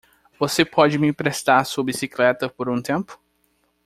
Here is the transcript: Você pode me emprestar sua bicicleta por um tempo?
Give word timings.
Você 0.39 0.65
pode 0.65 0.97
me 0.97 1.07
emprestar 1.09 1.63
sua 1.63 1.83
bicicleta 1.83 2.49
por 2.49 2.67
um 2.67 2.81
tempo? 2.81 3.21